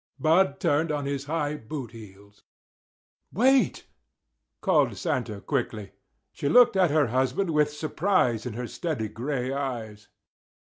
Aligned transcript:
Bud 0.17 0.59
turned 0.59 0.91
on 0.91 1.05
his 1.05 1.25
high 1.25 1.55
boot 1.57 1.91
heels. 1.91 2.41
"Wait!" 3.31 3.85
called 4.59 4.97
Santa 4.97 5.41
quickly. 5.41 5.91
She 6.31 6.49
looked 6.49 6.75
at 6.75 6.89
her 6.89 7.05
husband 7.13 7.51
with 7.51 7.71
surprise 7.71 8.47
in 8.47 8.53
her 8.53 8.65
steady 8.65 9.09
gray 9.09 9.53
eyes. 9.53 10.07